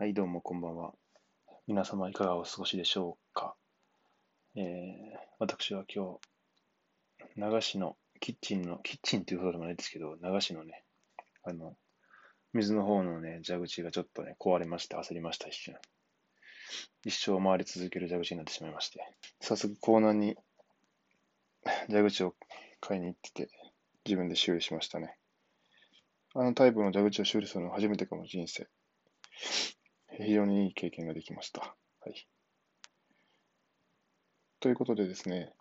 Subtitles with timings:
[0.00, 0.92] はい、どうもこんばんは。
[1.66, 3.56] 皆様いかがお過ごしでしょうか。
[4.54, 4.64] えー、
[5.40, 6.20] 私は今
[7.34, 10.84] 日、流しのキッチンの、キッチンっていうほどでもないですけど、流しのね、
[11.42, 11.74] あの、
[12.52, 15.74] 水の方のね、蛇口がちょっとね、壊れまして焦りました、一瞬。
[17.04, 19.00] 一生回り続ける蛇口になってしまいまして、
[19.40, 20.36] 早速コーナーに
[21.88, 22.36] 蛇口を
[22.78, 23.48] 買いに行ってて、
[24.04, 25.16] 自分で修理しましたね。
[26.36, 28.68] あのタイプの蛇口を修理するのは初めてかも、人生。
[30.24, 31.60] 非常にいい経験ができました。
[31.60, 32.28] はい。
[34.60, 35.52] ということでですね、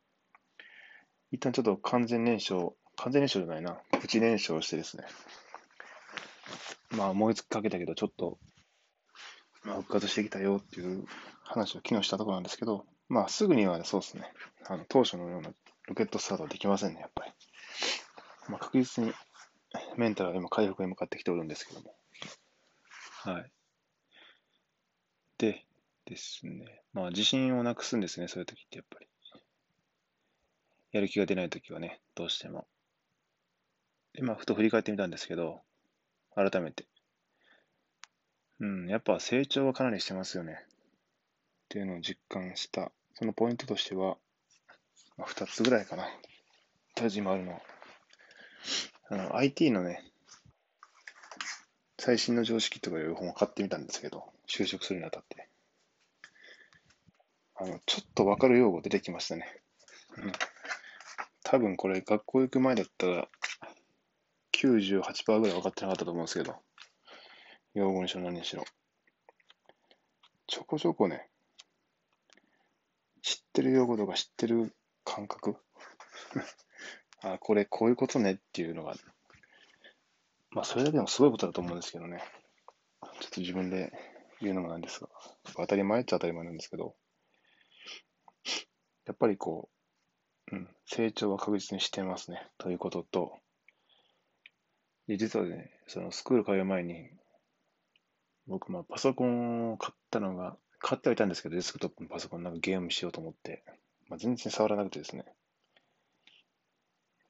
[1.32, 5.04] 一旦ちょっと完全燃焼、完全燃焼じゃないな、プチ燃焼してですね、
[6.92, 8.40] まあ思いつきかけたけど、ちょっと、
[9.64, 11.06] まあ復活してきたよっていう
[11.44, 14.32] 話を昨日したところなんですけど、まあすぐにはそうですね、
[14.66, 15.52] あの当初のような
[15.88, 17.32] ロケットスタートはできませんね、やっぱり。
[18.50, 19.14] まあ確実に
[19.98, 21.96] メンタルは今回復に向かってきておるんですけども。
[23.24, 23.52] はい。
[25.38, 25.66] で
[26.06, 29.08] ですね、まあ自信をなくすんですね、そういう時ってやっぱり。
[30.92, 32.66] やる気が出ない時はね、どうしても。
[34.14, 35.62] で、まあ、ふと振り返ってみたんですけど、
[36.36, 36.86] 改めて。
[38.60, 40.54] うん、やっぱ成長はかなりしてますよね。
[40.54, 42.92] っていうのを実感した。
[43.14, 44.18] そのポイントとしては、
[45.18, 46.06] まあ、2つぐらいかな。
[46.06, 47.62] とりあえず今あるのは。
[49.10, 50.04] あの、IT のね、
[52.00, 55.50] 最新の常識とかいう本を買ってみたんですけど、就職するにあたって。
[57.56, 59.62] あの、ちょっとわかる用語出てきましたね。
[60.18, 60.32] うん。
[61.44, 63.28] 多分これ学校行く前だったら
[64.54, 66.56] 98%ぐらい分かってなかったと思うんですけど、
[67.74, 68.64] 用語にしろ何にしろ。
[70.48, 71.30] ちょこちょこね、
[73.22, 74.74] 知ってる用語とか知ってる
[75.04, 75.56] 感覚？
[77.22, 78.94] あ、これこういうことねっていうのが
[80.58, 82.20] まあ、それだけでもすごいことだと思うんですけどね。
[83.20, 83.92] ちょっと自分で
[84.42, 85.10] 言うのもなんですが、
[85.56, 86.96] 当たり前っちゃ当たり前なんですけど、
[89.06, 89.70] やっぱりこ
[90.52, 93.38] う、うん、成長は確実にしてますね、ということと、
[95.08, 97.10] で実はね、そのスクール通う前に、
[98.48, 103.64] 僕、まあ、パソコンを買ったのが、買ってはいたんですけど、デスクトップのパソコンなんかゲームしようと思って、
[104.08, 105.26] まあ、全然触らなくてですね、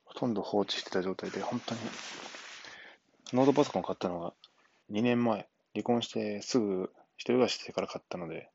[0.04, 1.80] ほとんど放置してた状態で、本当に
[3.34, 4.34] ノートパソコン買ったのが
[4.92, 8.50] 2年前、離婚してすぐ一人暮らししてから買ったので、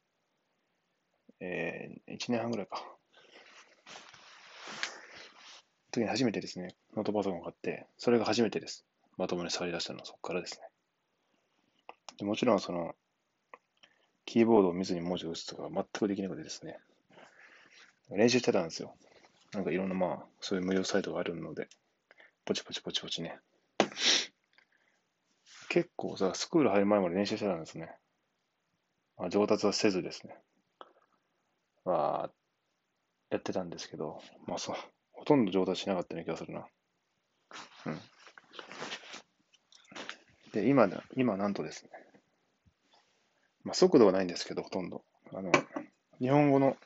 [1.41, 2.85] えー、1年半ぐらいか。
[5.91, 8.87] 時に初めてですね、ノートパソコンを買って、それが初めてです。
[9.19, 10.67] まともに触り出したのはそこからですね。
[12.19, 12.95] でもちろんその、
[14.25, 16.79] キーボードを見ずに文字を打つとか全くできなくてですね、
[18.11, 18.95] 練習してたんですよ。
[19.53, 21.69] なんかいろんなまあ、そういう無料サイトがあるので、
[22.45, 23.39] ポチポチポチポチね、
[25.69, 27.97] 結構さ、スクール入る前まで練習してたんですね。
[29.23, 30.35] まあ、上達はせずですね。
[31.85, 32.31] まあ、
[33.31, 34.77] やってたんですけど、まあそう、
[35.13, 36.67] ほとんど上達しなかったような気がするな。
[37.87, 38.01] うん。
[40.51, 41.91] で、今、今なんとですね、
[43.63, 45.05] まあ速度はないんですけど、ほとんど。
[45.33, 45.53] あの、
[46.19, 46.77] 日本語の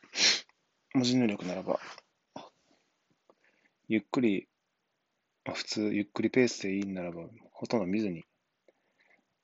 [0.93, 1.81] 文字入力ならば、
[3.89, 4.47] ゆっくり、
[5.47, 8.25] まあ、普通、ゆっくりペースでいいならば、ほとんど見ずに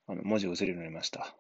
[0.08, 1.34] あの文字を打てるようになりました。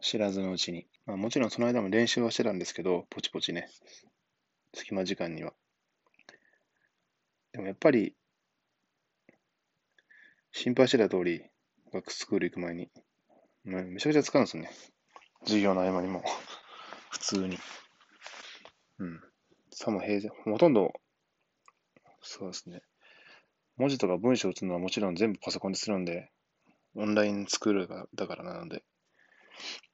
[0.00, 0.86] 知らずのうちに。
[1.06, 3.68] まあ、もちろんその間も練習はしてたんですけど、ポチポチね。
[4.74, 5.52] 隙間時間には。
[7.52, 8.14] でもやっぱり、
[10.52, 11.42] 心配してた通り、
[11.92, 12.90] 学スクール行く前に、
[13.64, 14.70] めちゃくちゃ使うんですよね。
[15.44, 16.22] 授業の合間にも。
[17.10, 17.58] 普通に。
[18.98, 19.20] うん。
[19.70, 20.92] さも平然、ほとんど、
[22.22, 22.82] そうですね。
[23.76, 26.30] 文字とか文章を打つのはもちろん全部パソコンでするんで、
[26.94, 28.84] オンラインスクールだからなので、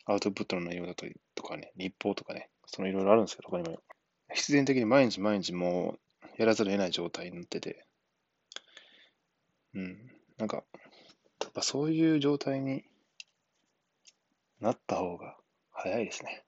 [0.07, 3.81] アウトプットの内容だととかね、日報とかね、そのいろいろあるんですけど、他にも。
[4.33, 7.87] 必然的に毎日毎日もうやらざるを得ない状態になってて、
[9.75, 10.65] うん、なんか、
[11.43, 12.85] やっぱそういう状態に
[14.61, 15.37] なった方が
[15.73, 16.45] 早いですね。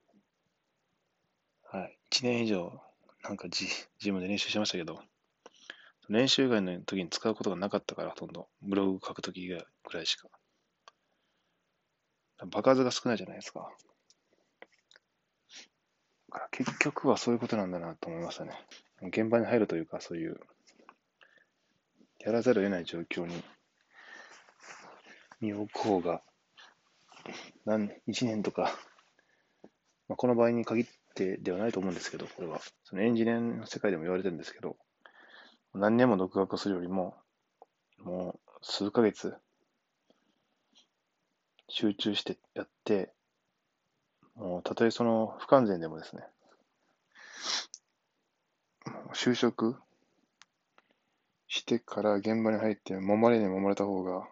[1.64, 1.99] はい。
[2.11, 2.81] 1年以上、
[3.22, 3.66] なんか自
[4.00, 5.02] 自分で練習しましたけど、
[6.08, 8.49] 練習以外の時に使うことがなかったから、ほとんど。
[8.62, 9.58] ブログ書くときぐ
[9.93, 10.28] らいしか。
[12.46, 13.70] 爆発が少ないじゃないですか。
[16.31, 18.52] だから結局はそういうことなんだなと思いましたね。
[19.02, 20.38] 現場に入るというか、そういう、
[22.20, 23.43] やらざるを得ない状況に
[25.40, 26.23] 身を置く方が、
[27.64, 28.75] 何、一年とか、
[30.08, 32.61] まあ、この場合に限ってではないと思うんですけど、これは。
[32.85, 34.76] そのエンジニアの世界でも言われてるんですけど、
[35.75, 37.17] 何年も独学するよりも、
[37.99, 39.37] もう数ヶ月、
[41.68, 43.12] 集中してやって、
[44.34, 46.22] もうたとえその不完全でもですね、
[49.14, 49.76] 就職
[51.46, 54.28] してから現場に入って揉まれに揉まれた方が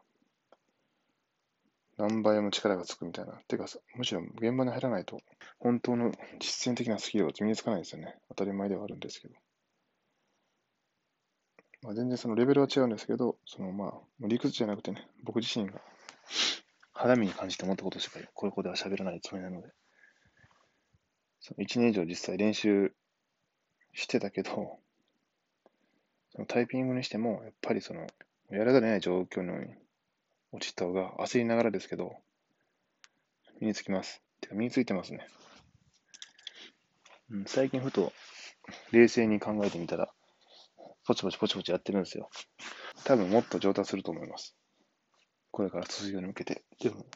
[1.99, 3.33] 何倍も力がつくみたいな。
[3.49, 5.21] てかさ、むしろ現場に入らないと
[5.59, 8.17] 本当の実践的なスキルが身につかないですよね。
[8.29, 9.35] 当たり前ではあるんですけど。
[11.83, 15.81] まあ、全然そのレベルは違うんですけど、そのまあ、理屈じゃなくてね、僕自身が
[16.97, 19.69] 肌身に感じて思ったことしかこれこでは喋らないつもりなので、
[21.41, 22.93] その1年以上実際練習
[23.93, 24.79] してたけど、
[26.31, 28.07] そのタイピングにしても、やっぱりその、
[28.51, 29.75] やらざるを得ない状況に
[30.53, 32.17] 落ちた方が焦りながらですけど、
[33.61, 34.23] 身につきます。
[34.41, 35.27] てか身についてますね。
[37.31, 38.13] うん、最近ふと
[38.93, 40.11] 冷静に考えてみたら、
[41.07, 42.29] ポチポチポチポチやってるんですよ。
[43.05, 44.57] 多分もっと上達すると思います。
[45.57, 46.65] これから卒業に向けて。
[46.81, 47.07] でも、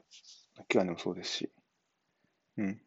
[0.56, 1.50] 今日はでもそうですし。
[2.56, 2.80] うん。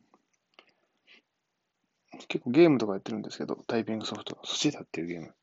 [2.27, 5.35] 結構ゲームとかやってるんですけど、タイピングソフト、寿司だっていうゲーム。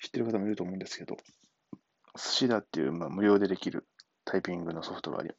[0.00, 1.16] 知ってる方もいると思うんですけど、
[2.16, 3.86] 寿司だっていう、まあ、無料でできる
[4.24, 5.30] タイピングのソフトがあり、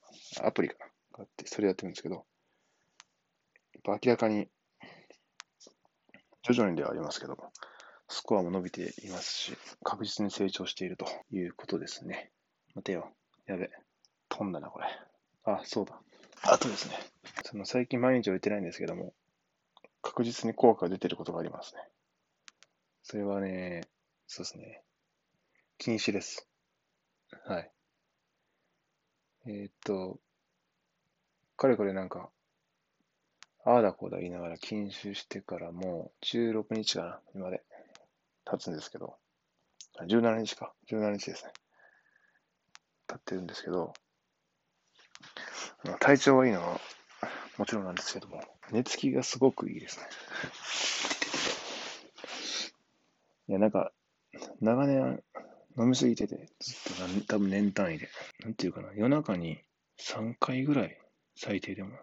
[0.42, 2.24] アプリかながあって、それやってるんですけど、やっ
[3.84, 4.48] ぱ明らかに、
[6.44, 7.36] 徐々にではありますけど、
[8.08, 12.32] スコアも伸びていますし、確実に成長しているということですね。
[12.74, 13.14] 待てよ。
[13.46, 13.70] やべ。
[14.30, 14.86] 飛んだな、これ。
[15.46, 16.00] あ、そうだ。
[16.44, 16.96] あとですね。
[17.44, 19.14] その最近毎日は言ってないんですけども、
[20.02, 21.82] 確実に効果が出てることがありますね。
[23.04, 23.88] それはね、
[24.28, 24.82] そうですね。
[25.78, 26.48] 禁止です。
[27.46, 27.72] はい。
[29.46, 30.20] えー、っと、
[31.58, 32.30] かれこれなんか、
[33.66, 37.64] ああだこうだ言いながら禁酒してからもう16日かな、今で
[38.46, 39.16] 経つんですけど、
[40.08, 41.52] 17日か、17日ですね。
[43.24, 43.94] ってるんですけど、
[46.00, 46.80] 体調がいいのは
[47.58, 50.06] もちろんなんですけども、寝つきがすごくいいですね。
[53.48, 53.92] いや、なんか、
[54.62, 55.24] 長年
[55.78, 56.76] 飲みすぎてて、ずっ
[57.28, 58.10] と多分年単位で。
[58.44, 59.64] なんていうかな、夜中に
[60.00, 61.00] 3回ぐらい、
[61.36, 61.98] 最低でも、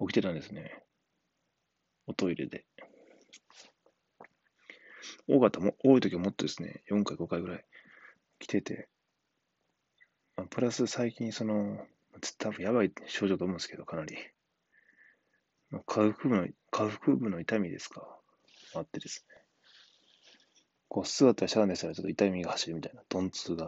[0.00, 0.82] 起きてたんですね。
[2.06, 2.66] おトイレで。
[5.26, 7.64] 多かったも、多い時はもっとですね、4回、5回ぐらい
[8.38, 8.89] 来てて、
[10.40, 11.86] まあ、プラス最近その、
[12.38, 14.16] 多分やばい症状と思うんですけど、かなり。
[15.84, 18.18] 下腹部の、下腹部の痛みですか
[18.74, 19.36] あってですね。
[20.88, 23.66] こう座ったりしゃがんでしたらちょっと痛みが走るみたいな、鈍痛が。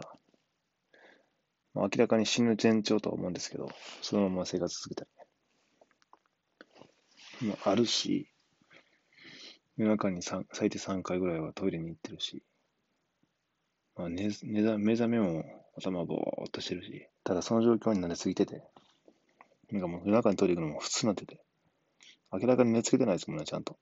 [1.75, 3.69] まあ、明らかに死ぬ前兆とは思うんですけど、
[4.01, 5.05] そのまま生活続けた
[7.39, 7.49] り。
[7.49, 8.31] まあ、あるし、
[9.77, 12.41] 夜中に最低3回ぐらいはトイレに行ってるし、
[13.95, 18.63] まあ寝、寝目覚めも頭ぼーっとしてるし、ただその状況になりすぎてて、
[19.71, 21.41] なんかもう夜中にトイレ行くのも普通になってて、
[22.31, 23.77] 明らかに寝つけてないですもんね、ちゃんと。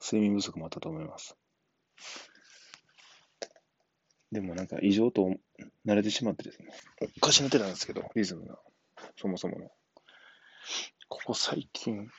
[0.00, 1.36] 睡眠不足もあったと思います。
[4.30, 5.30] でもなんか異常と
[5.86, 6.68] 慣れてしまってですね、
[7.16, 8.58] おかしな手なんですけど、リズムが、
[9.16, 9.70] そもそもの。
[11.08, 12.10] ここ最近、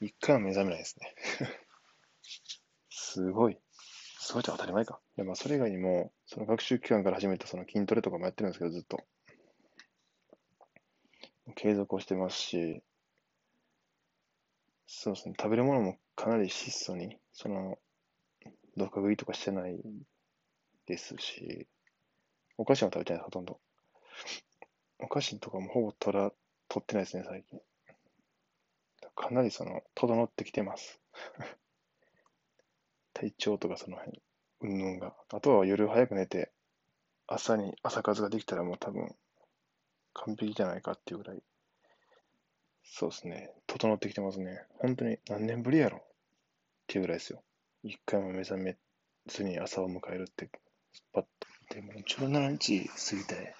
[0.00, 1.14] 一回も目覚めないですね。
[2.90, 3.58] すごい。
[4.28, 5.00] すごいと当たり前か。
[5.16, 8.98] いや、まあ、それ以外にも、その学習期間から始めたその筋トレとかもやってるんですけど、ずっと。
[11.54, 12.82] 継続をしてますし、
[14.86, 17.78] そうですね、食べるものもかなり質素に、その、
[18.76, 19.80] 毒食いとかしてない
[20.84, 21.66] ですし、
[22.58, 23.58] お菓子も食べてない、ほとんど。
[24.98, 26.30] お菓子とかもほぼ取ら、
[26.68, 27.60] 取ってないですね、最近。
[29.16, 31.00] かなりその、整ってきてます。
[33.20, 34.22] 体調とかその辺、
[34.60, 35.12] うんぬんが。
[35.30, 36.52] あとは夜早く寝て、
[37.26, 39.12] 朝に朝数ができたらもう多分、
[40.14, 41.42] 完璧じゃないかっていうぐらい、
[42.84, 44.62] そうですね、整ってきてますね。
[44.78, 46.00] 本当に何年ぶりやろっ
[46.86, 47.42] ていうぐらいですよ。
[47.82, 48.76] 一回も目覚め
[49.26, 50.48] ずに朝を迎えるって
[51.12, 51.74] パッと。
[51.74, 53.54] でも、17日過ぎて、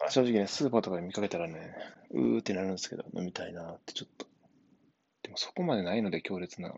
[0.00, 1.74] まあ、正直ね、スーパーとかで見かけたらね、
[2.10, 4.26] うーってなるんですけど、飲みたいなってちょっと。
[5.22, 6.74] でもそこまでないので、強烈な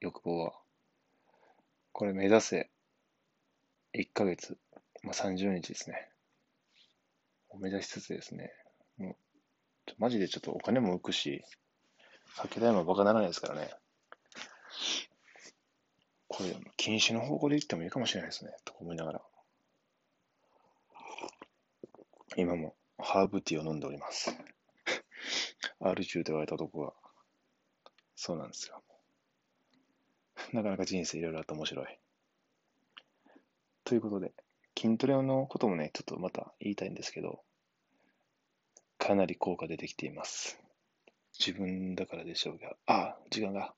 [0.00, 0.52] 欲望は。
[1.98, 2.70] これ目指せ、
[3.92, 4.56] 1ヶ月、
[5.02, 6.08] まあ、30日ですね。
[7.48, 8.52] を目指しつつですね、
[8.98, 9.16] も
[9.88, 11.42] う、マジでちょっとお金も浮くし、
[12.36, 13.74] 酒代もバカならないですからね。
[16.28, 19.22] これ、禁止の方向で言ってもいいかもしれないですね、と思いながら。
[22.36, 24.30] 今もハーブティーを飲んでおります。
[25.80, 26.92] R 中と言われた男が、
[28.14, 28.84] そうなんですよ。
[30.52, 31.86] なかなか人生いろいろあって面白い。
[33.84, 34.32] ということで、
[34.78, 37.42] 筋トレのこともね、ちょっとまた言いたいんですけど、
[38.98, 40.58] かなり効果出てきています。
[41.38, 43.74] 自分だからでしょうが、ああ、時間が。